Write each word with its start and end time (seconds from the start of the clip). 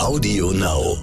Audio 0.00 0.50
Now. 0.52 0.96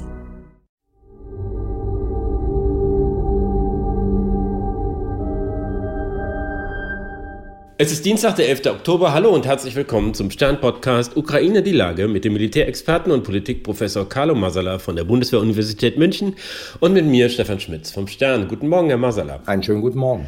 Es 7.77 7.91
ist 7.91 8.03
Dienstag, 8.03 8.37
der 8.37 8.49
11. 8.49 8.65
Oktober. 8.65 9.13
Hallo 9.13 9.29
und 9.29 9.45
herzlich 9.45 9.75
willkommen 9.75 10.15
zum 10.15 10.31
Stern-Podcast 10.31 11.15
Ukraine 11.15 11.61
die 11.61 11.73
Lage 11.73 12.07
mit 12.07 12.25
dem 12.25 12.33
Militärexperten 12.33 13.11
und 13.11 13.23
Politikprofessor 13.23 14.09
Carlo 14.09 14.33
Masala 14.33 14.79
von 14.79 14.95
der 14.95 15.03
Bundeswehr-Universität 15.03 15.99
München 15.99 16.35
und 16.79 16.93
mit 16.93 17.05
mir, 17.05 17.29
Stefan 17.29 17.59
Schmitz 17.59 17.91
vom 17.91 18.07
Stern. 18.07 18.47
Guten 18.47 18.67
Morgen, 18.67 18.87
Herr 18.87 18.97
Masala. 18.97 19.41
Einen 19.45 19.61
schönen 19.61 19.81
guten 19.81 19.99
Morgen. 19.99 20.27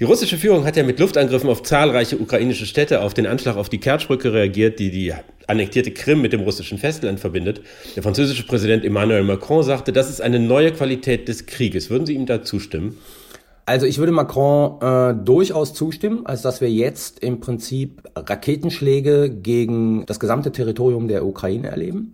Die 0.00 0.04
russische 0.04 0.38
Führung 0.38 0.64
hat 0.64 0.76
ja 0.76 0.84
mit 0.84 1.00
Luftangriffen 1.00 1.50
auf 1.50 1.64
zahlreiche 1.64 2.18
ukrainische 2.18 2.66
Städte 2.66 3.00
auf 3.02 3.14
den 3.14 3.26
Anschlag 3.26 3.56
auf 3.56 3.68
die 3.68 3.80
Kertschbrücke 3.80 4.32
reagiert, 4.32 4.78
die 4.78 4.92
die 4.92 5.12
annektierte 5.48 5.90
Krim 5.90 6.22
mit 6.22 6.32
dem 6.32 6.42
russischen 6.42 6.78
Festland 6.78 7.18
verbindet. 7.18 7.62
Der 7.96 8.04
französische 8.04 8.46
Präsident 8.46 8.84
Emmanuel 8.84 9.24
Macron 9.24 9.64
sagte, 9.64 9.92
das 9.92 10.08
ist 10.08 10.20
eine 10.20 10.38
neue 10.38 10.70
Qualität 10.70 11.26
des 11.26 11.46
Krieges. 11.46 11.90
Würden 11.90 12.06
Sie 12.06 12.14
ihm 12.14 12.26
da 12.26 12.44
zustimmen? 12.44 12.96
Also 13.66 13.86
ich 13.86 13.98
würde 13.98 14.12
Macron 14.12 14.80
äh, 14.80 15.24
durchaus 15.24 15.74
zustimmen, 15.74 16.24
als 16.26 16.42
dass 16.42 16.60
wir 16.60 16.70
jetzt 16.70 17.18
im 17.18 17.40
Prinzip 17.40 18.02
Raketenschläge 18.14 19.30
gegen 19.30 20.06
das 20.06 20.20
gesamte 20.20 20.52
Territorium 20.52 21.08
der 21.08 21.26
Ukraine 21.26 21.70
erleben. 21.70 22.12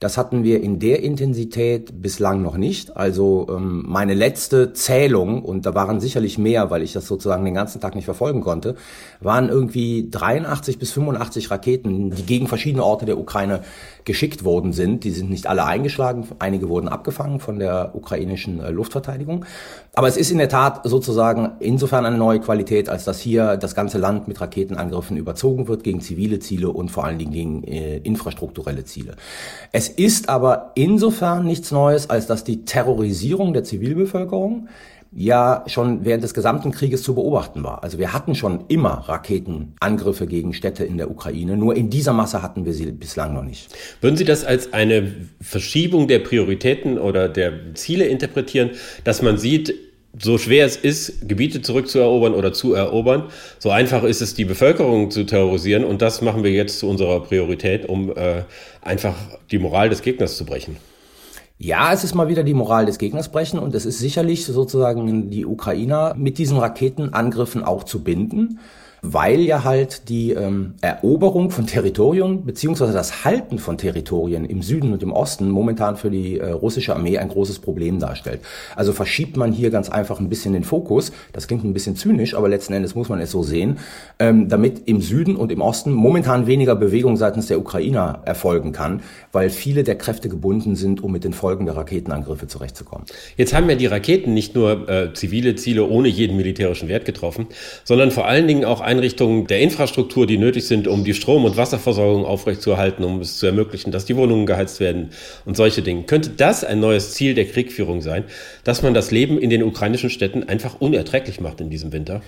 Das 0.00 0.16
hatten 0.16 0.44
wir 0.44 0.62
in 0.62 0.78
der 0.78 1.02
Intensität 1.02 2.00
bislang 2.00 2.40
noch 2.40 2.56
nicht. 2.56 2.96
Also 2.96 3.46
ähm, 3.50 3.84
meine 3.86 4.14
letzte 4.14 4.72
Zählung, 4.72 5.42
und 5.44 5.66
da 5.66 5.74
waren 5.74 6.00
sicherlich 6.00 6.38
mehr, 6.38 6.70
weil 6.70 6.82
ich 6.82 6.94
das 6.94 7.06
sozusagen 7.06 7.44
den 7.44 7.52
ganzen 7.52 7.82
Tag 7.82 7.94
nicht 7.94 8.06
verfolgen 8.06 8.40
konnte, 8.40 8.76
waren 9.20 9.50
irgendwie 9.50 10.08
83 10.10 10.78
bis 10.78 10.92
85 10.92 11.50
Raketen, 11.50 12.12
die 12.12 12.22
gegen 12.22 12.48
verschiedene 12.48 12.82
Orte 12.82 13.04
der 13.04 13.18
Ukraine 13.18 13.60
geschickt 14.06 14.42
worden 14.42 14.72
sind. 14.72 15.04
Die 15.04 15.10
sind 15.10 15.28
nicht 15.28 15.46
alle 15.46 15.66
eingeschlagen, 15.66 16.26
einige 16.38 16.70
wurden 16.70 16.88
abgefangen 16.88 17.38
von 17.38 17.58
der 17.58 17.94
ukrainischen 17.94 18.60
äh, 18.60 18.70
Luftverteidigung. 18.70 19.44
Aber 19.92 20.08
es 20.08 20.16
ist 20.16 20.30
in 20.30 20.38
der 20.38 20.48
Tat 20.48 20.80
sozusagen 20.84 21.52
insofern 21.60 22.06
eine 22.06 22.16
neue 22.16 22.40
Qualität, 22.40 22.88
als 22.88 23.04
dass 23.04 23.20
hier 23.20 23.58
das 23.58 23.74
ganze 23.74 23.98
Land 23.98 24.28
mit 24.28 24.40
Raketenangriffen 24.40 25.18
überzogen 25.18 25.68
wird 25.68 25.84
gegen 25.84 26.00
zivile 26.00 26.38
Ziele 26.38 26.70
und 26.70 26.90
vor 26.90 27.04
allen 27.04 27.18
Dingen 27.18 27.32
gegen 27.32 27.64
äh, 27.64 27.98
infrastrukturelle 27.98 28.84
Ziele. 28.84 29.16
Es 29.72 29.89
ist 29.90 30.28
aber 30.28 30.72
insofern 30.74 31.44
nichts 31.46 31.70
Neues, 31.70 32.08
als 32.08 32.26
dass 32.26 32.44
die 32.44 32.64
Terrorisierung 32.64 33.52
der 33.52 33.64
Zivilbevölkerung 33.64 34.68
ja 35.12 35.64
schon 35.66 36.04
während 36.04 36.22
des 36.22 36.34
gesamten 36.34 36.70
Krieges 36.70 37.02
zu 37.02 37.14
beobachten 37.14 37.64
war. 37.64 37.82
Also 37.82 37.98
wir 37.98 38.12
hatten 38.12 38.34
schon 38.34 38.64
immer 38.68 38.90
Raketenangriffe 39.08 40.26
gegen 40.26 40.52
Städte 40.54 40.84
in 40.84 40.98
der 40.98 41.10
Ukraine, 41.10 41.56
nur 41.56 41.74
in 41.74 41.90
dieser 41.90 42.12
Masse 42.12 42.42
hatten 42.42 42.64
wir 42.64 42.74
sie 42.74 42.92
bislang 42.92 43.34
noch 43.34 43.42
nicht. 43.42 43.74
Würden 44.00 44.16
Sie 44.16 44.24
das 44.24 44.44
als 44.44 44.72
eine 44.72 45.12
Verschiebung 45.40 46.06
der 46.06 46.20
Prioritäten 46.20 46.98
oder 46.98 47.28
der 47.28 47.74
Ziele 47.74 48.04
interpretieren, 48.04 48.70
dass 49.02 49.22
man 49.22 49.36
sieht, 49.36 49.74
so 50.18 50.38
schwer 50.38 50.66
es 50.66 50.76
ist, 50.76 51.28
Gebiete 51.28 51.62
zurückzuerobern 51.62 52.34
oder 52.34 52.52
zu 52.52 52.74
erobern, 52.74 53.24
so 53.58 53.70
einfach 53.70 54.02
ist 54.02 54.20
es, 54.20 54.34
die 54.34 54.44
Bevölkerung 54.44 55.10
zu 55.10 55.24
terrorisieren. 55.24 55.84
Und 55.84 56.02
das 56.02 56.20
machen 56.20 56.42
wir 56.42 56.50
jetzt 56.50 56.80
zu 56.80 56.88
unserer 56.88 57.20
Priorität, 57.20 57.88
um 57.88 58.10
äh, 58.16 58.42
einfach 58.82 59.14
die 59.50 59.58
Moral 59.58 59.88
des 59.88 60.02
Gegners 60.02 60.36
zu 60.36 60.44
brechen. 60.44 60.76
Ja, 61.58 61.92
es 61.92 62.04
ist 62.04 62.14
mal 62.14 62.28
wieder 62.28 62.42
die 62.42 62.54
Moral 62.54 62.86
des 62.86 62.98
Gegners 62.98 63.30
brechen 63.30 63.58
und 63.58 63.74
es 63.74 63.84
ist 63.84 63.98
sicherlich 63.98 64.46
sozusagen 64.46 65.30
die 65.30 65.44
Ukrainer 65.44 66.14
mit 66.16 66.38
diesen 66.38 66.56
Raketenangriffen 66.56 67.62
auch 67.62 67.84
zu 67.84 68.02
binden 68.02 68.58
weil 69.02 69.40
ja 69.40 69.64
halt 69.64 70.08
die 70.08 70.32
ähm, 70.32 70.74
Eroberung 70.80 71.50
von 71.50 71.66
Territorien 71.66 72.44
beziehungsweise 72.44 72.92
das 72.92 73.24
Halten 73.24 73.58
von 73.58 73.78
Territorien 73.78 74.44
im 74.44 74.62
Süden 74.62 74.92
und 74.92 75.02
im 75.02 75.12
Osten 75.12 75.50
momentan 75.50 75.96
für 75.96 76.10
die 76.10 76.38
äh, 76.38 76.50
russische 76.50 76.94
Armee 76.94 77.18
ein 77.18 77.28
großes 77.28 77.60
Problem 77.60 77.98
darstellt. 77.98 78.40
Also 78.76 78.92
verschiebt 78.92 79.36
man 79.36 79.52
hier 79.52 79.70
ganz 79.70 79.88
einfach 79.88 80.20
ein 80.20 80.28
bisschen 80.28 80.52
den 80.52 80.64
Fokus, 80.64 81.12
das 81.32 81.46
klingt 81.46 81.64
ein 81.64 81.72
bisschen 81.72 81.96
zynisch, 81.96 82.34
aber 82.34 82.48
letzten 82.48 82.72
Endes 82.72 82.94
muss 82.94 83.08
man 83.08 83.20
es 83.20 83.30
so 83.30 83.42
sehen, 83.42 83.78
ähm, 84.18 84.48
damit 84.48 84.82
im 84.86 85.00
Süden 85.00 85.36
und 85.36 85.52
im 85.52 85.60
Osten 85.60 85.92
momentan 85.92 86.46
weniger 86.46 86.76
Bewegung 86.76 87.16
seitens 87.16 87.46
der 87.46 87.58
Ukrainer 87.58 88.20
erfolgen 88.24 88.72
kann, 88.72 89.02
weil 89.32 89.50
viele 89.50 89.84
der 89.84 89.96
Kräfte 89.96 90.28
gebunden 90.28 90.76
sind, 90.76 91.02
um 91.02 91.12
mit 91.12 91.24
den 91.24 91.32
Folgen 91.32 91.66
der 91.66 91.76
Raketenangriffe 91.76 92.46
zurechtzukommen. 92.46 93.06
Jetzt 93.36 93.54
haben 93.54 93.68
ja 93.68 93.76
die 93.76 93.86
Raketen 93.86 94.34
nicht 94.34 94.54
nur 94.54 94.88
äh, 94.88 95.12
zivile 95.14 95.54
Ziele 95.54 95.86
ohne 95.86 96.08
jeden 96.08 96.36
militärischen 96.36 96.88
Wert 96.88 97.04
getroffen, 97.04 97.46
sondern 97.84 98.10
vor 98.10 98.26
allen 98.26 98.46
Dingen 98.46 98.64
auch 98.64 98.80
Einrichtungen 98.90 99.46
der 99.46 99.60
Infrastruktur, 99.60 100.26
die 100.26 100.36
nötig 100.36 100.66
sind, 100.66 100.88
um 100.88 101.04
die 101.04 101.14
Strom- 101.14 101.44
und 101.44 101.56
Wasserversorgung 101.56 102.24
aufrechtzuerhalten, 102.24 103.04
um 103.04 103.20
es 103.20 103.38
zu 103.38 103.46
ermöglichen, 103.46 103.92
dass 103.92 104.04
die 104.04 104.16
Wohnungen 104.16 104.46
geheizt 104.46 104.80
werden 104.80 105.10
und 105.44 105.56
solche 105.56 105.80
Dinge. 105.82 106.02
Könnte 106.02 106.30
das 106.30 106.64
ein 106.64 106.80
neues 106.80 107.12
Ziel 107.12 107.34
der 107.34 107.46
Kriegführung 107.46 108.02
sein, 108.02 108.24
dass 108.64 108.82
man 108.82 108.92
das 108.92 109.12
Leben 109.12 109.38
in 109.38 109.48
den 109.48 109.62
ukrainischen 109.62 110.10
Städten 110.10 110.42
einfach 110.42 110.80
unerträglich 110.80 111.40
macht 111.40 111.60
in 111.60 111.70
diesem 111.70 111.92
Winter? 111.92 112.20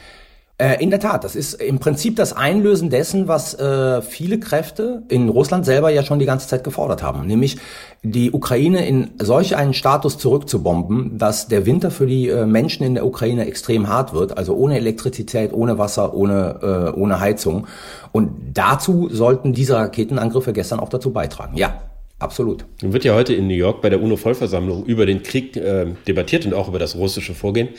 Äh, 0.58 0.82
in 0.82 0.90
der 0.90 1.00
Tat, 1.00 1.24
das 1.24 1.34
ist 1.34 1.54
im 1.54 1.78
Prinzip 1.78 2.14
das 2.16 2.34
Einlösen 2.34 2.90
dessen, 2.90 3.26
was 3.26 3.54
äh, 3.54 4.02
viele 4.02 4.38
Kräfte 4.38 5.02
in 5.08 5.28
Russland 5.28 5.64
selber 5.64 5.90
ja 5.90 6.02
schon 6.02 6.18
die 6.18 6.26
ganze 6.26 6.46
Zeit 6.46 6.62
gefordert 6.62 7.02
haben, 7.02 7.26
nämlich 7.26 7.58
die 8.02 8.32
Ukraine 8.32 8.86
in 8.86 9.12
solch 9.18 9.56
einen 9.56 9.74
Status 9.74 10.18
zurückzubomben, 10.18 11.18
dass 11.18 11.48
der 11.48 11.66
Winter 11.66 11.90
für 11.90 12.06
die 12.06 12.28
äh, 12.28 12.44
Menschen 12.44 12.84
in 12.84 12.94
der 12.94 13.06
Ukraine 13.06 13.46
extrem 13.46 13.88
hart 13.88 14.12
wird, 14.12 14.36
also 14.36 14.54
ohne 14.54 14.76
Elektrizität, 14.76 15.52
ohne 15.52 15.78
Wasser, 15.78 16.14
ohne, 16.14 16.92
äh, 16.94 17.00
ohne 17.00 17.18
Heizung. 17.18 17.66
Und 18.12 18.30
dazu 18.52 19.08
sollten 19.10 19.54
diese 19.54 19.76
Raketenangriffe 19.76 20.52
gestern 20.52 20.80
auch 20.80 20.90
dazu 20.90 21.12
beitragen. 21.12 21.56
Ja, 21.56 21.80
Absolut. 22.22 22.64
Nun 22.82 22.92
wird 22.92 23.02
ja 23.02 23.14
heute 23.14 23.34
in 23.34 23.48
New 23.48 23.54
York 23.54 23.82
bei 23.82 23.90
der 23.90 24.00
UNO-Vollversammlung 24.00 24.86
über 24.86 25.06
den 25.06 25.24
Krieg 25.24 25.56
äh, 25.56 25.86
debattiert 26.06 26.46
und 26.46 26.54
auch 26.54 26.68
über 26.68 26.78
das 26.78 26.94
russische 26.94 27.34
Vorgehen. 27.34 27.70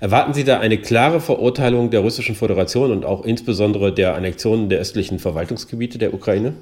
Erwarten 0.00 0.32
Sie 0.32 0.42
da 0.42 0.58
eine 0.58 0.78
klare 0.78 1.20
Verurteilung 1.20 1.90
der 1.90 2.00
russischen 2.00 2.34
Föderation 2.34 2.92
und 2.92 3.04
auch 3.04 3.26
insbesondere 3.26 3.92
der 3.92 4.14
Annexion 4.14 4.70
der 4.70 4.80
östlichen 4.80 5.18
Verwaltungsgebiete 5.18 5.98
der 5.98 6.14
Ukraine? 6.14 6.54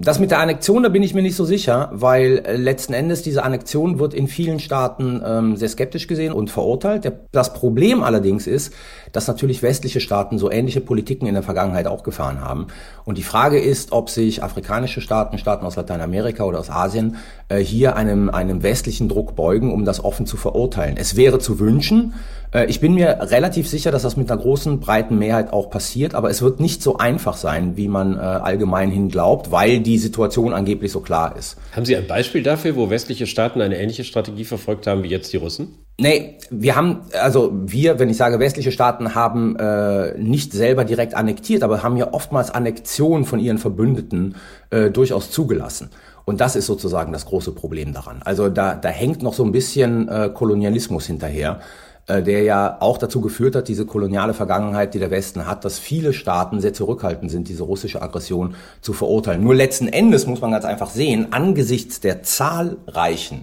Das 0.00 0.20
mit 0.20 0.30
der 0.30 0.38
Annexion, 0.38 0.84
da 0.84 0.90
bin 0.90 1.02
ich 1.02 1.12
mir 1.12 1.22
nicht 1.22 1.34
so 1.34 1.44
sicher, 1.44 1.90
weil 1.92 2.38
äh, 2.46 2.56
letzten 2.56 2.92
Endes 2.92 3.22
diese 3.22 3.42
Annexion 3.42 3.98
wird 3.98 4.14
in 4.14 4.28
vielen 4.28 4.60
Staaten 4.60 5.20
ähm, 5.26 5.56
sehr 5.56 5.68
skeptisch 5.68 6.06
gesehen 6.06 6.32
und 6.32 6.52
verurteilt. 6.52 7.02
Der, 7.02 7.18
das 7.32 7.52
Problem 7.52 8.04
allerdings 8.04 8.46
ist, 8.46 8.72
dass 9.10 9.26
natürlich 9.26 9.60
westliche 9.60 9.98
Staaten 9.98 10.38
so 10.38 10.52
ähnliche 10.52 10.80
Politiken 10.80 11.26
in 11.26 11.34
der 11.34 11.42
Vergangenheit 11.42 11.88
auch 11.88 12.04
gefahren 12.04 12.40
haben. 12.40 12.68
Und 13.04 13.18
die 13.18 13.24
Frage 13.24 13.58
ist, 13.58 13.90
ob 13.90 14.08
sich 14.08 14.40
afrikanische 14.40 15.00
Staaten, 15.00 15.36
Staaten 15.36 15.66
aus 15.66 15.74
Lateinamerika 15.74 16.44
oder 16.44 16.60
aus 16.60 16.70
Asien 16.70 17.16
äh, 17.48 17.58
hier 17.58 17.96
einem, 17.96 18.30
einem 18.30 18.62
westlichen 18.62 19.08
Druck 19.08 19.34
beugen, 19.34 19.72
um 19.72 19.84
das 19.84 20.04
offen 20.04 20.26
zu 20.26 20.36
verurteilen. 20.36 20.96
Es 20.96 21.16
wäre 21.16 21.40
zu 21.40 21.58
wünschen. 21.58 22.14
Äh, 22.52 22.66
ich 22.66 22.80
bin 22.80 22.94
mir 22.94 23.18
relativ 23.20 23.68
sicher, 23.68 23.90
dass 23.90 24.02
das 24.02 24.16
mit 24.16 24.30
einer 24.30 24.40
großen, 24.40 24.80
breiten 24.80 25.18
Mehrheit 25.18 25.52
auch 25.52 25.70
passiert, 25.70 26.14
aber 26.14 26.30
es 26.30 26.42
wird 26.42 26.60
nicht 26.60 26.82
so 26.82 26.98
einfach 26.98 27.36
sein, 27.36 27.76
wie 27.76 27.88
man 27.88 28.16
äh, 28.16 28.20
allgemein 28.20 28.90
hin 28.90 29.08
glaubt, 29.08 29.50
weil 29.50 29.80
die 29.80 29.98
Situation 29.98 30.52
angeblich 30.52 30.92
so 30.92 31.00
klar 31.00 31.36
ist. 31.36 31.56
Haben 31.72 31.84
Sie 31.84 31.96
ein 31.96 32.06
Beispiel 32.06 32.42
dafür, 32.42 32.76
wo 32.76 32.90
westliche 32.90 33.26
Staaten 33.26 33.60
eine 33.60 33.78
ähnliche 33.78 34.04
Strategie 34.04 34.44
verfolgt 34.44 34.86
haben 34.86 35.02
wie 35.02 35.08
jetzt 35.08 35.32
die 35.32 35.36
Russen? 35.36 35.78
Nee, 36.00 36.38
wir 36.50 36.76
haben, 36.76 37.00
also 37.20 37.52
wir, 37.52 37.98
wenn 37.98 38.08
ich 38.08 38.16
sage 38.16 38.38
westliche 38.38 38.70
Staaten, 38.70 39.16
haben 39.16 39.56
äh, 39.56 40.16
nicht 40.16 40.52
selber 40.52 40.84
direkt 40.84 41.14
annektiert, 41.14 41.64
aber 41.64 41.82
haben 41.82 41.96
ja 41.96 42.12
oftmals 42.12 42.52
Annektionen 42.52 43.24
von 43.24 43.40
ihren 43.40 43.58
Verbündeten 43.58 44.36
äh, 44.70 44.90
durchaus 44.90 45.32
zugelassen. 45.32 45.90
Und 46.24 46.40
das 46.40 46.54
ist 46.56 46.66
sozusagen 46.66 47.10
das 47.12 47.26
große 47.26 47.52
Problem 47.52 47.94
daran. 47.94 48.20
Also 48.22 48.48
da, 48.48 48.74
da 48.74 48.90
hängt 48.90 49.22
noch 49.22 49.32
so 49.32 49.42
ein 49.44 49.50
bisschen 49.50 50.08
äh, 50.08 50.30
Kolonialismus 50.32 51.06
hinterher. 51.06 51.60
Äh, 52.08 52.22
der 52.22 52.42
ja 52.42 52.78
auch 52.80 52.96
dazu 52.96 53.20
geführt 53.20 53.54
hat, 53.54 53.68
diese 53.68 53.84
koloniale 53.84 54.32
Vergangenheit, 54.32 54.94
die 54.94 54.98
der 54.98 55.10
Westen 55.10 55.46
hat, 55.46 55.66
dass 55.66 55.78
viele 55.78 56.14
Staaten 56.14 56.58
sehr 56.60 56.72
zurückhaltend 56.72 57.30
sind, 57.30 57.48
diese 57.48 57.64
russische 57.64 58.00
Aggression 58.00 58.54
zu 58.80 58.94
verurteilen. 58.94 59.44
Nur 59.44 59.54
letzten 59.54 59.88
Endes 59.88 60.26
muss 60.26 60.40
man 60.40 60.50
ganz 60.50 60.64
einfach 60.64 60.88
sehen, 60.88 61.28
angesichts 61.32 62.00
der 62.00 62.22
zahlreichen 62.22 63.42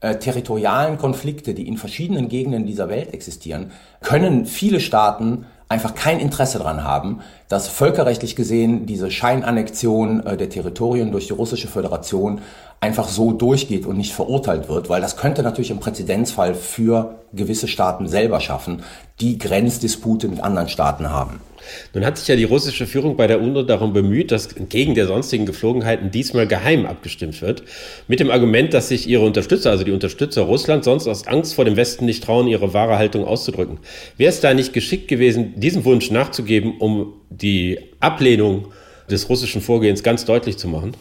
äh, 0.00 0.16
territorialen 0.16 0.98
Konflikte, 0.98 1.54
die 1.54 1.68
in 1.68 1.76
verschiedenen 1.76 2.28
Gegenden 2.28 2.66
dieser 2.66 2.88
Welt 2.88 3.14
existieren, 3.14 3.70
können 4.00 4.44
viele 4.44 4.80
Staaten 4.80 5.46
einfach 5.68 5.94
kein 5.94 6.20
Interesse 6.20 6.58
daran 6.58 6.84
haben, 6.84 7.20
dass 7.48 7.68
völkerrechtlich 7.68 8.36
gesehen 8.36 8.86
diese 8.86 9.10
Scheinannexion 9.10 10.24
äh, 10.26 10.36
der 10.36 10.50
Territorien 10.50 11.12
durch 11.12 11.26
die 11.26 11.32
russische 11.32 11.68
Föderation 11.68 12.40
einfach 12.80 13.08
so 13.08 13.32
durchgeht 13.32 13.86
und 13.86 13.96
nicht 13.96 14.12
verurteilt 14.12 14.68
wird, 14.68 14.88
weil 14.90 15.00
das 15.00 15.16
könnte 15.16 15.42
natürlich 15.42 15.70
im 15.70 15.80
Präzedenzfall 15.80 16.54
für 16.54 17.16
gewisse 17.32 17.66
Staaten 17.66 18.08
selber 18.08 18.40
schaffen, 18.40 18.82
die 19.20 19.38
Grenzdispute 19.38 20.28
mit 20.28 20.40
anderen 20.40 20.68
Staaten 20.68 21.10
haben. 21.10 21.40
Nun 21.92 22.04
hat 22.04 22.18
sich 22.18 22.28
ja 22.28 22.36
die 22.36 22.44
russische 22.44 22.86
Führung 22.86 23.16
bei 23.16 23.26
der 23.26 23.40
UNO 23.40 23.62
darum 23.62 23.92
bemüht, 23.92 24.30
dass 24.30 24.52
entgegen 24.52 24.94
der 24.94 25.06
sonstigen 25.06 25.46
Geflogenheiten 25.46 26.10
diesmal 26.10 26.46
geheim 26.46 26.86
abgestimmt 26.86 27.40
wird. 27.42 27.62
Mit 28.08 28.20
dem 28.20 28.30
Argument, 28.30 28.74
dass 28.74 28.88
sich 28.88 29.08
ihre 29.08 29.24
Unterstützer, 29.24 29.70
also 29.70 29.84
die 29.84 29.92
Unterstützer 29.92 30.42
Russlands, 30.42 30.84
sonst 30.84 31.08
aus 31.08 31.26
Angst 31.26 31.54
vor 31.54 31.64
dem 31.64 31.76
Westen 31.76 32.04
nicht 32.04 32.24
trauen, 32.24 32.48
ihre 32.48 32.74
wahre 32.74 32.98
Haltung 32.98 33.24
auszudrücken. 33.24 33.78
Wäre 34.16 34.30
es 34.30 34.40
da 34.40 34.54
nicht 34.54 34.72
geschickt 34.72 35.08
gewesen, 35.08 35.54
diesem 35.60 35.84
Wunsch 35.84 36.10
nachzugeben, 36.10 36.78
um 36.78 37.14
die 37.30 37.78
Ablehnung 38.00 38.68
des 39.10 39.28
russischen 39.28 39.60
Vorgehens 39.60 40.02
ganz 40.02 40.24
deutlich 40.24 40.56
zu 40.56 40.68
machen? 40.68 40.94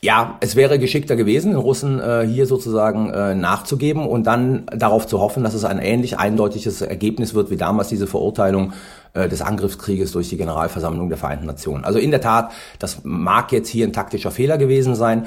Ja, 0.00 0.36
es 0.38 0.54
wäre 0.54 0.78
geschickter 0.78 1.16
gewesen, 1.16 1.50
den 1.50 1.60
Russen 1.60 1.98
äh, 1.98 2.24
hier 2.24 2.46
sozusagen 2.46 3.10
äh, 3.10 3.34
nachzugeben 3.34 4.06
und 4.06 4.28
dann 4.28 4.64
darauf 4.66 5.08
zu 5.08 5.20
hoffen, 5.20 5.42
dass 5.42 5.54
es 5.54 5.64
ein 5.64 5.80
ähnlich 5.80 6.16
eindeutiges 6.20 6.82
Ergebnis 6.82 7.34
wird 7.34 7.50
wie 7.50 7.56
damals 7.56 7.88
diese 7.88 8.06
Verurteilung 8.06 8.74
äh, 9.14 9.28
des 9.28 9.42
Angriffskrieges 9.42 10.12
durch 10.12 10.28
die 10.28 10.36
Generalversammlung 10.36 11.08
der 11.08 11.18
Vereinten 11.18 11.46
Nationen. 11.46 11.84
Also 11.84 11.98
in 11.98 12.12
der 12.12 12.20
Tat, 12.20 12.52
das 12.78 13.00
mag 13.02 13.50
jetzt 13.50 13.68
hier 13.68 13.88
ein 13.88 13.92
taktischer 13.92 14.30
Fehler 14.30 14.56
gewesen 14.56 14.94
sein, 14.94 15.26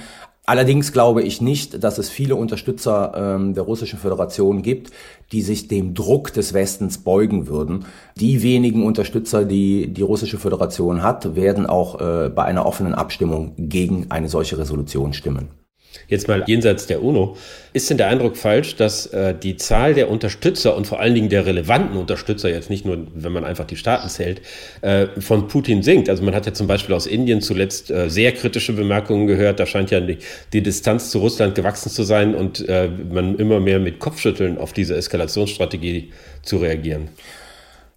Allerdings 0.51 0.92
glaube 0.92 1.24
ich 1.24 1.39
nicht, 1.39 1.81
dass 1.81 1.98
es 1.98 2.09
viele 2.09 2.36
Unterstützer 2.36 3.13
ähm, 3.15 3.53
der 3.53 3.63
Russischen 3.63 3.98
Föderation 3.98 4.63
gibt, 4.63 4.92
die 5.31 5.44
sich 5.44 5.69
dem 5.69 5.94
Druck 5.94 6.33
des 6.33 6.53
Westens 6.53 6.98
beugen 6.98 7.48
würden. 7.48 7.86
Die 8.18 8.44
wenigen 8.44 8.83
Unterstützer, 8.83 9.45
die 9.45 9.94
die 9.94 10.01
Russische 10.01 10.38
Föderation 10.38 11.03
hat, 11.03 11.38
werden 11.38 11.68
auch 11.68 12.01
äh, 12.01 12.27
bei 12.27 12.44
einer 12.44 12.65
offenen 12.65 12.94
Abstimmung 12.94 13.53
gegen 13.56 14.07
eine 14.12 14.27
solche 14.27 14.57
Resolution 14.57 15.13
stimmen. 15.13 15.61
Jetzt 16.08 16.28
mal 16.28 16.44
jenseits 16.46 16.88
der 16.88 17.04
UNO. 17.04 17.38
Ist 17.74 17.90
denn 17.90 17.98
der 17.98 18.08
Eindruck 18.08 18.36
falsch, 18.36 18.76
dass 18.76 19.06
äh, 19.08 19.34
die 19.34 19.56
Zahl 19.56 19.94
der 19.94 20.10
Unterstützer 20.10 20.76
und 20.76 20.88
vor 20.88 21.00
allen 21.00 21.16
Dingen 21.16 21.30
der 21.30 21.46
relevanten 21.46 21.98
Unterstützer, 21.98 22.50
jetzt 22.50 22.70
nicht 22.70 22.86
nur, 22.86 23.08
wenn 23.14 23.32
man 23.32 23.46
einfach 23.46 23.66
die 23.66 23.78
Staaten 23.78 24.10
zählt, 24.10 24.42
äh, 24.82 25.08
von 25.20 25.48
Putin 25.48 25.84
sinkt? 25.84 26.10
Also 26.10 26.24
man 26.24 26.36
hat 26.36 26.46
ja 26.46 26.54
zum 26.54 26.68
Beispiel 26.68 26.94
aus 26.94 27.08
Indien 27.08 27.42
zuletzt 27.42 27.90
äh, 27.90 28.10
sehr 28.10 28.34
kritische 28.34 28.74
Bemerkungen 28.74 29.28
gehört. 29.28 29.60
Da 29.60 29.66
scheint 29.66 29.92
ja 29.92 30.02
die, 30.02 30.18
die 30.52 30.62
Distanz 30.62 31.12
zu 31.12 31.20
Russland 31.20 31.56
gewachsen 31.56 31.90
zu 31.90 32.04
sein 32.04 32.36
und 32.36 32.68
äh, 32.68 32.90
man 32.90 33.38
immer 33.38 33.60
mehr 33.60 33.80
mit 33.80 34.00
Kopfschütteln 34.00 34.58
auf 34.58 34.74
diese 34.74 34.96
Eskalationsstrategie 34.96 36.12
zu 36.42 36.58
reagieren. 36.58 37.10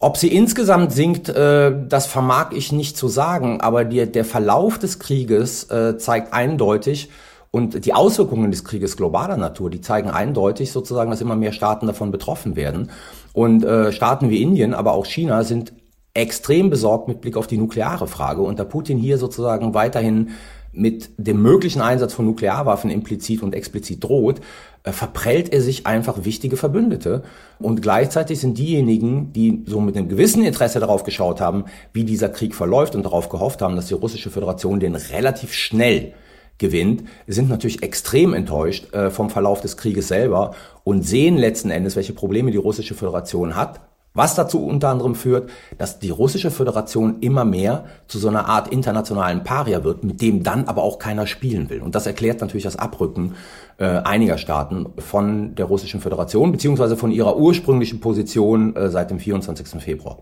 Ob 0.05 0.19
sie 0.19 0.29
insgesamt 0.29 0.93
sinkt, 0.93 1.31
äh, 1.31 1.73
das 1.89 2.07
vermag 2.07 2.51
ich 2.53 2.73
nicht 2.73 2.97
zu 2.97 3.09
sagen, 3.09 3.61
aber 3.61 3.85
der 3.85 4.25
Verlauf 4.25 4.79
des 4.79 4.99
Krieges 4.99 5.71
äh, 5.71 5.97
zeigt 5.97 6.33
eindeutig, 6.35 7.09
und 7.55 7.87
die 7.87 7.95
Auswirkungen 7.95 8.51
des 8.51 8.65
Krieges 8.65 8.97
globaler 8.97 9.37
Natur, 9.37 9.71
die 9.71 9.81
zeigen 9.81 10.11
eindeutig 10.11 10.73
sozusagen, 10.73 11.13
dass 11.13 11.21
immer 11.21 11.37
mehr 11.37 11.53
Staaten 11.53 11.87
davon 11.87 12.11
betroffen 12.11 12.57
werden. 12.57 12.91
Und 13.33 13.65
äh, 13.65 13.93
Staaten 13.93 14.29
wie 14.29 14.43
Indien, 14.43 14.75
aber 14.75 14.93
auch 14.93 15.07
China 15.07 15.45
sind 15.45 15.73
extrem 16.15 16.69
besorgt 16.69 17.07
mit 17.07 17.21
Blick 17.21 17.37
auf 17.37 17.47
die 17.47 17.57
nukleare 17.57 18.09
Frage. 18.09 18.43
Und 18.43 18.59
da 18.59 18.65
Putin 18.65 18.99
hier 18.99 19.19
sozusagen 19.19 19.73
weiterhin 19.73 20.31
mit 20.73 21.11
dem 21.17 21.43
möglichen 21.43 21.81
Einsatz 21.81 22.13
von 22.13 22.25
Nuklearwaffen 22.25 22.91
implizit 22.91 23.41
und 23.41 23.55
explizit 23.55 24.03
droht, 24.03 24.41
äh, 24.83 24.91
verprellt 24.91 25.53
er 25.53 25.61
sich 25.61 25.87
einfach 25.87 26.25
wichtige 26.25 26.57
Verbündete. 26.57 27.23
Und 27.61 27.83
gleichzeitig 27.83 28.41
sind 28.41 28.59
diejenigen, 28.59 29.33
die 29.33 29.63
so 29.65 29.81
mit 29.81 29.97
einem 29.97 30.09
gewissen 30.09 30.45
Interesse 30.45 30.81
darauf 30.81 31.05
geschaut 31.05 31.41
haben, 31.41 31.67
wie 31.93 32.03
dieser 32.03 32.31
Krieg 32.31 32.53
verläuft 32.53 32.97
und 32.97 33.05
darauf 33.05 33.29
gehofft 33.29 33.63
haben, 33.63 33.77
dass 33.77 33.87
die 33.87 33.95
russische 33.95 34.31
Föderation 34.31 34.81
den 34.81 34.97
relativ 34.97 35.53
schnell 35.53 36.15
gewinnt, 36.59 37.05
sind 37.27 37.49
natürlich 37.49 37.83
extrem 37.83 38.35
enttäuscht 38.35 38.93
äh, 38.95 39.11
vom 39.11 39.31
Verlauf 39.31 39.61
des 39.61 39.77
Krieges 39.77 40.09
selber 40.09 40.55
und 40.85 41.03
sehen 41.03 41.37
letzten 41.37 41.71
Endes, 41.71 41.97
welche 41.97 42.13
Probleme 42.13 42.51
die 42.51 42.59
russische 42.59 42.95
Föderation 42.95 43.57
hat. 43.57 43.81
Was 44.17 44.37
dazu 44.37 44.65
unter 44.65 44.91
anderem 44.91 45.17
führt, 45.17 45.51
dass 45.77 45.99
die 45.99 46.11
russische 46.11 46.53
Föderation 46.53 47.19
immer 47.21 47.45
mehr 47.45 47.87
zu 48.07 48.21
so 48.21 48.29
einer 48.29 48.49
Art 48.49 48.69
internationalen 48.69 49.43
Paria 49.43 49.83
wird, 49.83 50.05
mit 50.05 50.23
dem 50.23 50.45
dann 50.45 50.67
aber 50.67 50.85
auch 50.85 51.01
keiner 51.01 51.27
spielen 51.27 51.69
will. 51.69 51.81
Und 51.81 51.97
das 51.97 52.07
erklärt 52.07 52.41
natürlich 52.41 52.63
das 52.63 52.77
Abrücken 52.77 53.35
äh, 53.79 53.87
einiger 53.87 54.39
Staaten 54.39 54.87
von 54.99 55.57
der 55.57 55.67
russischen 55.67 56.01
Föderation, 56.01 56.53
beziehungsweise 56.53 56.97
von 56.97 57.11
ihrer 57.11 57.37
ursprünglichen 57.37 57.99
Position 57.99 58.77
äh, 58.77 58.89
seit 58.89 59.11
dem 59.11 59.19
24. 59.19 59.83
Februar. 59.83 60.19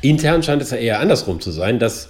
Intern 0.00 0.42
scheint 0.42 0.62
es 0.62 0.70
ja 0.70 0.76
eher 0.76 1.00
andersrum 1.00 1.40
zu 1.40 1.50
sein, 1.50 1.78
dass 1.78 2.08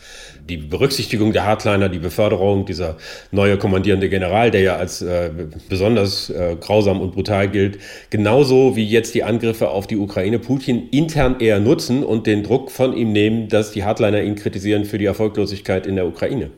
die 0.48 0.58
Berücksichtigung 0.58 1.32
der 1.32 1.46
Hardliner, 1.46 1.88
die 1.88 1.98
Beförderung 1.98 2.66
dieser 2.66 2.96
neue 3.30 3.56
kommandierende 3.56 4.08
General, 4.08 4.50
der 4.50 4.60
ja 4.60 4.76
als 4.76 5.00
äh, 5.00 5.30
besonders 5.68 6.28
äh, 6.30 6.56
grausam 6.60 7.00
und 7.00 7.12
brutal 7.12 7.48
gilt, 7.48 7.78
genauso 8.10 8.76
wie 8.76 8.84
jetzt 8.84 9.14
die 9.14 9.24
Angriffe 9.24 9.70
auf 9.70 9.86
die 9.86 9.96
Ukraine 9.96 10.38
Putin 10.38 10.88
intern 10.90 11.36
eher 11.40 11.60
nutzen 11.60 12.04
und 12.04 12.26
den 12.26 12.42
Druck 12.42 12.70
von 12.70 12.94
ihm 12.96 13.12
nehmen, 13.12 13.48
dass 13.48 13.72
die 13.72 13.84
Hardliner 13.84 14.22
ihn 14.22 14.34
kritisieren 14.34 14.84
für 14.84 14.98
die 14.98 15.06
Erfolglosigkeit 15.06 15.86
in 15.86 15.96
der 15.96 16.06
Ukraine. 16.06 16.50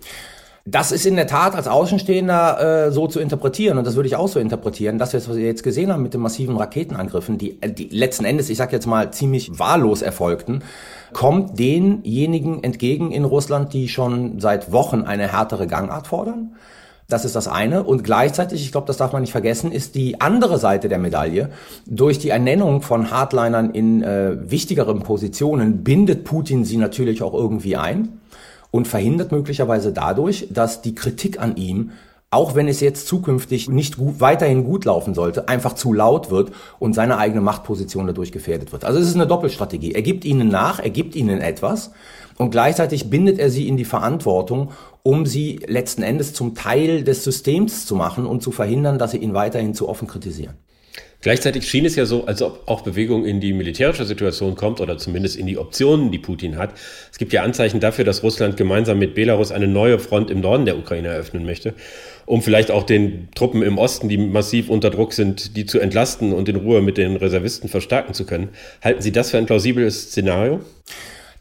Das 0.69 0.91
ist 0.91 1.07
in 1.07 1.15
der 1.15 1.29
Tat 1.29 1.55
als 1.55 1.69
Außenstehender 1.69 2.87
äh, 2.89 2.91
so 2.91 3.07
zu 3.07 3.21
interpretieren 3.21 3.79
und 3.79 3.87
das 3.87 3.95
würde 3.95 4.09
ich 4.09 4.17
auch 4.17 4.27
so 4.27 4.41
interpretieren. 4.41 4.99
Das, 4.99 5.15
was 5.15 5.29
wir 5.37 5.47
jetzt 5.47 5.63
gesehen 5.63 5.93
haben 5.93 6.03
mit 6.03 6.13
den 6.13 6.21
massiven 6.21 6.57
Raketenangriffen, 6.57 7.39
die, 7.39 7.61
die 7.61 7.89
letzten 7.93 8.25
Endes, 8.25 8.51
ich 8.51 8.59
sage 8.59 8.73
jetzt 8.73 8.87
mal, 8.87 9.13
ziemlich 9.13 9.61
wahllos 9.61 10.03
erfolgten, 10.03 10.65
kommt 11.13 11.59
denjenigen 11.59 12.63
entgegen 12.63 13.13
in 13.13 13.25
Russland, 13.25 13.73
die 13.73 13.89
schon 13.89 14.41
seit 14.41 14.73
Wochen 14.73 15.03
eine 15.03 15.33
härtere 15.33 15.67
Gangart 15.67 16.07
fordern. 16.07 16.57
Das 17.09 17.25
ist 17.25 17.37
das 17.37 17.47
eine. 17.47 17.85
Und 17.85 18.03
gleichzeitig, 18.03 18.63
ich 18.63 18.73
glaube, 18.73 18.89
das 18.89 18.97
darf 18.97 19.13
man 19.13 19.23
nicht 19.23 19.31
vergessen, 19.31 19.71
ist 19.71 19.95
die 19.95 20.21
andere 20.21 20.59
Seite 20.59 20.89
der 20.89 20.99
Medaille. 20.99 21.51
Durch 21.87 22.19
die 22.19 22.31
Ernennung 22.31 22.83
von 22.83 23.11
Hardlinern 23.11 23.71
in 23.71 24.03
äh, 24.03 24.51
wichtigeren 24.51 25.01
Positionen 25.01 25.85
bindet 25.85 26.25
Putin 26.25 26.65
sie 26.65 26.79
natürlich 26.79 27.23
auch 27.23 27.35
irgendwie 27.35 27.77
ein 27.77 28.21
und 28.73 28.89
verhindert 28.89 29.31
möglicherweise 29.31 29.93
dadurch, 29.93 30.49
dass 30.51 30.83
die 30.83 30.95
Kritik 30.97 31.41
an 31.41 31.57
ihm 31.57 31.93
auch 32.31 32.55
wenn 32.55 32.69
es 32.69 32.81
jetzt 32.81 33.07
zukünftig 33.07 33.69
nicht 33.69 33.97
gut, 33.97 34.21
weiterhin 34.21 34.65
gut 34.65 34.85
laufen 34.85 35.15
sollte, 35.15 35.49
einfach 35.49 35.75
zu 35.75 35.93
laut 35.93 36.31
wird 36.31 36.53
und 36.79 36.93
seine 36.93 37.19
eigene 37.19 37.41
Machtposition 37.41 38.07
dadurch 38.07 38.33
gefährdet 38.33 38.73
wird. 38.73 38.85
Also 38.85 38.99
es 38.99 39.07
ist 39.07 39.15
eine 39.15 39.27
Doppelstrategie. 39.27 39.93
Er 39.93 40.03
gibt 40.03 40.25
ihnen 40.25 40.49
nach, 40.49 40.81
er 40.81 40.91
gibt 40.91 41.15
ihnen 41.15 41.41
etwas 41.41 41.93
und 42.37 42.51
gleichzeitig 42.51 43.11
bindet 43.11 43.39
er 43.39 43.51
sie 43.51 43.69
in 43.69 43.77
die 43.77 43.85
Verantwortung, 43.85 44.73
um 45.03 45.25
sie 45.25 45.61
letzten 45.67 46.03
Endes 46.03 46.35
zum 46.35 46.55
Teil 46.55 47.05
des 47.05 47.23
Systems 47.23 47.87
zu 47.87 47.95
machen 47.95 48.27
und 48.27 48.43
zu 48.43 48.51
verhindern, 48.51 48.99
dass 48.99 49.13
sie 49.13 49.19
ihn 49.19 49.35
weiterhin 49.35 49.75
zu 49.75 49.89
offen 49.89 50.09
kritisieren. 50.09 50.57
Gleichzeitig 51.23 51.69
schien 51.69 51.85
es 51.85 51.97
ja 51.97 52.07
so, 52.07 52.27
als 52.27 52.43
ob 52.43 52.63
auch 52.67 52.83
Bewegung 52.83 53.25
in 53.25 53.41
die 53.41 53.53
militärische 53.53 54.05
Situation 54.05 54.55
kommt 54.55 54.81
oder 54.81 54.99
zumindest 54.99 55.37
in 55.37 55.47
die 55.47 55.59
Optionen, 55.59 56.13
die 56.13 56.19
Putin 56.19 56.57
hat. 56.57 56.75
Es 57.11 57.19
gibt 57.19 57.33
ja 57.33 57.43
Anzeichen 57.43 57.81
dafür, 57.81 58.05
dass 58.05 58.23
Russland 58.23 58.57
gemeinsam 58.57 58.99
mit 58.99 59.15
Belarus 59.15 59.51
eine 59.51 59.67
neue 59.67 59.99
Front 59.99 60.31
im 60.31 60.41
Norden 60.41 60.67
der 60.67 60.79
Ukraine 60.79 61.09
eröffnen 61.09 61.45
möchte, 61.45 61.75
um 62.27 62.43
vielleicht 62.43 62.71
auch 62.71 62.83
den 62.83 63.29
Truppen 63.35 63.63
im 63.63 63.79
Osten, 63.79 64.09
die 64.09 64.19
massiv 64.19 64.69
unter 64.69 64.91
Druck 64.91 65.13
sind, 65.13 65.57
die 65.57 65.65
zu 65.65 65.79
entlasten 65.79 66.33
und 66.33 66.49
in 66.49 66.57
Ruhe 66.57 66.83
mit 66.83 66.99
den 66.99 67.17
Reservisten 67.17 67.69
verstärken 67.69 68.15
zu 68.15 68.27
können. 68.27 68.51
Halten 68.83 69.01
Sie 69.01 69.13
das 69.13 69.31
für 69.31 69.39
ein 69.39 69.47
plausibles 69.47 70.11
Szenario? 70.11 70.61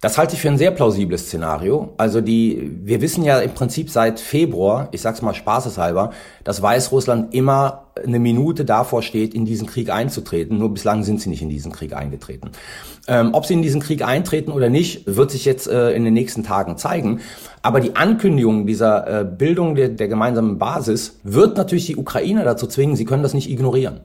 Das 0.02 0.18
halte 0.18 0.36
ich 0.36 0.42
für 0.42 0.50
ein 0.50 0.58
sehr 0.58 0.72
plausibles 0.72 1.28
Szenario. 1.28 1.94
Also 1.98 2.22
die, 2.22 2.72
wir 2.84 3.02
wissen 3.02 3.24
ja 3.24 3.40
im 3.40 3.52
Prinzip 3.52 3.90
seit 3.90 4.20
Februar, 4.20 4.90
ich 4.92 5.02
sag's 5.02 5.22
mal 5.22 5.34
spaßeshalber, 5.34 6.12
dass 6.44 6.62
Weißrussland 6.62 7.34
immer 7.34 7.86
eine 8.04 8.20
Minute 8.20 8.66
davor 8.66 9.02
steht, 9.02 9.34
in 9.34 9.46
diesen 9.46 9.68
Krieg 9.68 9.90
einzutreten. 9.90 10.58
Nur 10.58 10.74
bislang 10.74 11.04
sind 11.04 11.22
sie 11.22 11.30
nicht 11.30 11.42
in 11.42 11.50
diesen 11.50 11.72
Krieg 11.72 11.94
eingetreten. 11.94 12.52
Ähm, 13.08 13.30
ob 13.34 13.46
sie 13.46 13.54
in 13.54 13.62
diesen 13.62 13.82
Krieg 13.82 14.06
eintreten 14.06 14.52
oder 14.52 14.70
nicht, 14.70 15.04
wird 15.06 15.32
sich 15.32 15.46
jetzt 15.46 15.68
äh, 15.68 15.92
in 15.92 16.04
den 16.04 16.14
nächsten 16.14 16.44
Tagen 16.44 16.78
zeigen. 16.78 17.22
Aber 17.62 17.80
die 17.80 17.96
Ankündigung 17.96 18.68
dieser 18.68 19.22
äh, 19.22 19.24
Bildung 19.24 19.76
der, 19.76 19.90
der 19.90 20.08
gemeinsamen 20.08 20.58
Basis 20.58 21.20
wird 21.24 21.58
natürlich 21.58 21.86
die 21.86 21.96
Ukrainer 21.96 22.44
dazu 22.44 22.68
zwingen, 22.68 22.96
sie 22.96 23.06
können 23.06 23.24
das 23.24 23.34
nicht 23.34 23.50
ignorieren 23.50 24.02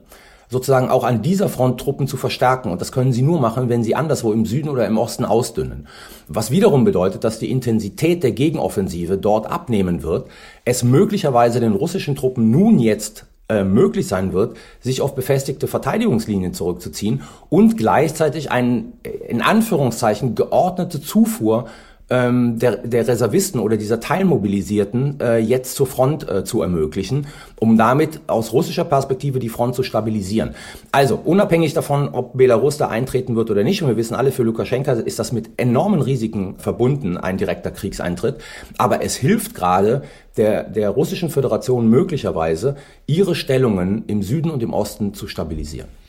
sozusagen 0.51 0.89
auch 0.89 1.05
an 1.05 1.21
dieser 1.21 1.47
Front 1.49 1.79
Truppen 1.79 2.07
zu 2.07 2.17
verstärken. 2.17 2.69
Und 2.71 2.81
das 2.81 2.91
können 2.91 3.13
sie 3.13 3.21
nur 3.21 3.39
machen, 3.39 3.69
wenn 3.69 3.83
sie 3.83 3.95
anderswo 3.95 4.33
im 4.33 4.45
Süden 4.45 4.69
oder 4.69 4.85
im 4.85 4.97
Osten 4.97 5.25
ausdünnen. 5.25 5.87
Was 6.27 6.51
wiederum 6.51 6.83
bedeutet, 6.83 7.23
dass 7.23 7.39
die 7.39 7.49
Intensität 7.49 8.21
der 8.21 8.33
Gegenoffensive 8.33 9.17
dort 9.17 9.49
abnehmen 9.49 10.03
wird, 10.03 10.27
es 10.65 10.83
möglicherweise 10.83 11.61
den 11.61 11.73
russischen 11.73 12.15
Truppen 12.15 12.51
nun 12.51 12.79
jetzt 12.79 13.25
äh, 13.47 13.63
möglich 13.63 14.07
sein 14.07 14.33
wird, 14.33 14.57
sich 14.81 15.01
auf 15.01 15.15
befestigte 15.15 15.67
Verteidigungslinien 15.67 16.53
zurückzuziehen 16.53 17.21
und 17.49 17.77
gleichzeitig 17.77 18.51
einen, 18.51 18.93
in 19.27 19.41
Anführungszeichen, 19.41 20.35
geordnete 20.35 21.01
Zufuhr 21.01 21.67
ähm, 22.11 22.59
der, 22.59 22.75
der 22.77 23.07
Reservisten 23.07 23.59
oder 23.61 23.77
dieser 23.77 24.01
Teilmobilisierten 24.01 25.19
äh, 25.21 25.37
jetzt 25.37 25.75
zur 25.75 25.87
Front 25.87 26.29
äh, 26.29 26.43
zu 26.43 26.61
ermöglichen, 26.61 27.27
um 27.57 27.77
damit 27.77 28.19
aus 28.27 28.51
russischer 28.51 28.83
Perspektive 28.83 29.39
die 29.39 29.49
Front 29.49 29.75
zu 29.75 29.81
stabilisieren. 29.81 30.53
Also 30.91 31.15
unabhängig 31.15 31.73
davon, 31.73 32.09
ob 32.09 32.37
Belarus 32.37 32.77
da 32.77 32.89
eintreten 32.89 33.35
wird 33.35 33.49
oder 33.49 33.63
nicht, 33.63 33.81
und 33.81 33.87
wir 33.87 33.97
wissen 33.97 34.13
alle, 34.13 34.31
für 34.31 34.43
Lukaschenka 34.43 34.91
ist 34.91 35.19
das 35.19 35.31
mit 35.31 35.51
enormen 35.57 36.01
Risiken 36.01 36.55
verbunden, 36.57 37.15
ein 37.15 37.37
direkter 37.37 37.71
Kriegseintritt, 37.71 38.35
aber 38.77 39.01
es 39.01 39.15
hilft 39.15 39.55
gerade 39.55 40.03
der, 40.35 40.63
der 40.63 40.89
russischen 40.89 41.29
Föderation 41.29 41.89
möglicherweise, 41.89 42.75
ihre 43.07 43.35
Stellungen 43.35 44.03
im 44.07 44.21
Süden 44.21 44.51
und 44.51 44.61
im 44.61 44.73
Osten 44.73 45.13
zu 45.13 45.27
stabilisieren. 45.27 46.00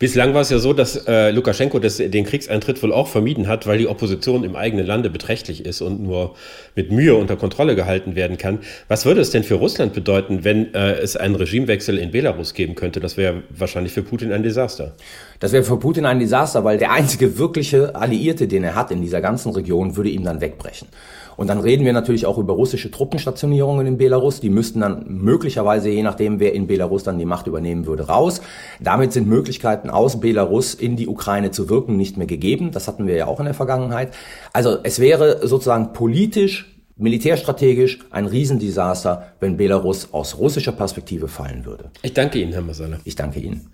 Bislang 0.00 0.32
war 0.32 0.40
es 0.40 0.48
ja 0.48 0.58
so, 0.58 0.72
dass 0.72 1.06
äh, 1.06 1.30
Lukaschenko 1.30 1.78
das, 1.78 1.98
den 1.98 2.24
Kriegseintritt 2.24 2.82
wohl 2.82 2.90
auch 2.90 3.06
vermieden 3.06 3.48
hat, 3.48 3.66
weil 3.66 3.76
die 3.76 3.86
Opposition 3.86 4.44
im 4.44 4.56
eigenen 4.56 4.86
Lande 4.86 5.10
beträchtlich 5.10 5.66
ist 5.66 5.82
und 5.82 6.02
nur 6.02 6.36
mit 6.74 6.90
Mühe 6.90 7.14
unter 7.14 7.36
Kontrolle 7.36 7.76
gehalten 7.76 8.14
werden 8.14 8.38
kann. 8.38 8.60
Was 8.88 9.04
würde 9.04 9.20
es 9.20 9.28
denn 9.28 9.44
für 9.44 9.56
Russland 9.56 9.92
bedeuten, 9.92 10.42
wenn 10.42 10.72
äh, 10.72 10.92
es 10.92 11.18
einen 11.18 11.34
Regimewechsel 11.34 11.98
in 11.98 12.12
Belarus 12.12 12.54
geben 12.54 12.76
könnte? 12.76 13.00
Das 13.00 13.18
wäre 13.18 13.42
wahrscheinlich 13.50 13.92
für 13.92 14.02
Putin 14.02 14.32
ein 14.32 14.42
Desaster. 14.42 14.94
Das 15.38 15.52
wäre 15.52 15.64
für 15.64 15.76
Putin 15.76 16.06
ein 16.06 16.18
Desaster, 16.18 16.64
weil 16.64 16.78
der 16.78 16.92
einzige 16.92 17.36
wirkliche 17.36 17.94
Alliierte, 17.94 18.48
den 18.48 18.64
er 18.64 18.76
hat 18.76 18.90
in 18.90 19.02
dieser 19.02 19.20
ganzen 19.20 19.52
Region, 19.52 19.96
würde 19.96 20.08
ihm 20.08 20.24
dann 20.24 20.40
wegbrechen. 20.40 20.88
Und 21.40 21.46
dann 21.46 21.60
reden 21.60 21.86
wir 21.86 21.94
natürlich 21.94 22.26
auch 22.26 22.36
über 22.36 22.52
russische 22.52 22.90
Truppenstationierungen 22.90 23.86
in 23.86 23.96
Belarus. 23.96 24.40
Die 24.40 24.50
müssten 24.50 24.80
dann 24.80 25.06
möglicherweise, 25.08 25.88
je 25.88 26.02
nachdem, 26.02 26.38
wer 26.38 26.52
in 26.52 26.66
Belarus 26.66 27.02
dann 27.02 27.18
die 27.18 27.24
Macht 27.24 27.46
übernehmen 27.46 27.86
würde, 27.86 28.08
raus. 28.08 28.42
Damit 28.78 29.14
sind 29.14 29.26
Möglichkeiten 29.26 29.88
aus 29.88 30.20
Belarus 30.20 30.74
in 30.74 30.96
die 30.96 31.08
Ukraine 31.08 31.50
zu 31.50 31.70
wirken 31.70 31.96
nicht 31.96 32.18
mehr 32.18 32.26
gegeben. 32.26 32.72
Das 32.72 32.88
hatten 32.88 33.06
wir 33.06 33.16
ja 33.16 33.26
auch 33.26 33.38
in 33.38 33.46
der 33.46 33.54
Vergangenheit. 33.54 34.12
Also 34.52 34.76
es 34.82 34.98
wäre 35.00 35.48
sozusagen 35.48 35.94
politisch 35.94 36.76
militärstrategisch 36.98 38.00
ein 38.10 38.26
Riesendesaster, 38.26 39.28
wenn 39.40 39.56
Belarus 39.56 40.12
aus 40.12 40.36
russischer 40.36 40.72
Perspektive 40.72 41.26
fallen 41.26 41.64
würde. 41.64 41.90
Ich 42.02 42.12
danke 42.12 42.38
Ihnen, 42.38 42.52
Herr 42.52 42.60
Masala. 42.60 42.98
Ich 43.04 43.16
danke 43.16 43.40
Ihnen. 43.40 43.70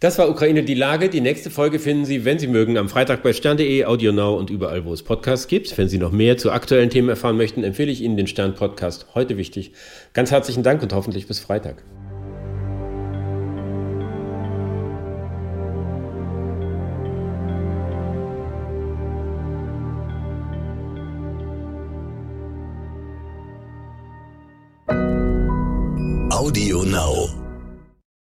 Das 0.00 0.16
war 0.16 0.30
Ukraine 0.30 0.62
die 0.62 0.74
Lage. 0.74 1.08
Die 1.08 1.20
nächste 1.20 1.50
Folge 1.50 1.80
finden 1.80 2.04
Sie, 2.04 2.24
wenn 2.24 2.38
Sie 2.38 2.46
mögen, 2.46 2.78
am 2.78 2.88
Freitag 2.88 3.24
bei 3.24 3.32
stern.de, 3.32 3.84
AudioNow 3.84 4.38
und 4.38 4.48
überall, 4.48 4.84
wo 4.84 4.92
es 4.92 5.02
Podcasts 5.02 5.48
gibt. 5.48 5.76
Wenn 5.76 5.88
Sie 5.88 5.98
noch 5.98 6.12
mehr 6.12 6.36
zu 6.36 6.52
aktuellen 6.52 6.88
Themen 6.88 7.08
erfahren 7.08 7.36
möchten, 7.36 7.64
empfehle 7.64 7.90
ich 7.90 8.00
Ihnen 8.00 8.16
den 8.16 8.28
Stern-Podcast. 8.28 9.06
Heute 9.16 9.36
wichtig. 9.36 9.72
Ganz 10.12 10.30
herzlichen 10.30 10.62
Dank 10.62 10.84
und 10.84 10.92
hoffentlich 10.92 11.26
bis 11.26 11.40
Freitag. 11.40 11.82